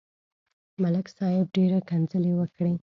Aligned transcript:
ملک 0.81 1.05
صاحب 1.17 1.45
ډېره 1.55 1.79
کنځلې 1.89 2.31
وکړې. 2.35 2.73